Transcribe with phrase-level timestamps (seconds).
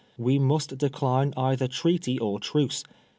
[0.17, 2.83] We must decline either treaty or truce.